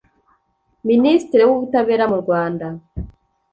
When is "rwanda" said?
2.23-2.65